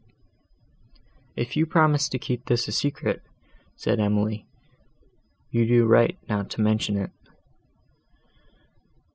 "If 1.35 1.55
you 1.55 1.67
promised 1.67 2.11
to 2.11 2.17
keep 2.17 2.45
this 2.45 2.65
secret," 2.65 3.21
said 3.75 3.99
Emily, 3.99 4.47
"you 5.51 5.67
do 5.67 5.85
right 5.85 6.17
not 6.27 6.49
to 6.51 6.61
mention 6.61 6.97
it." 6.97 7.11